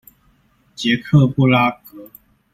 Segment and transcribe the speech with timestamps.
[0.73, 2.09] 捷克布拉格